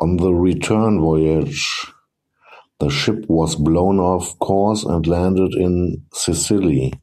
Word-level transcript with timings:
On 0.00 0.16
the 0.16 0.32
return 0.32 0.98
voyage 0.98 1.92
the 2.78 2.88
ship 2.88 3.26
was 3.28 3.54
blown 3.54 4.00
off 4.00 4.38
course 4.38 4.82
and 4.82 5.06
landed 5.06 5.52
in 5.52 6.06
Sicily. 6.14 6.94